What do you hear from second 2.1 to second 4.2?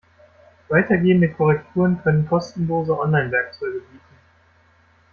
kostenlose Online-Werkzeuge bieten.